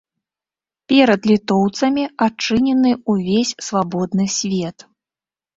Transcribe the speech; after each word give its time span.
Перад 0.93 1.21
літоўцамі 1.31 2.03
адчынены 2.29 2.95
ўвесь 3.15 3.55
свабодны 3.67 4.25
свет. 4.39 4.77